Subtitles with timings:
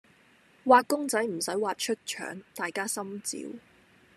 [0.65, 3.37] 畫公仔唔駛畫出腸，大家心照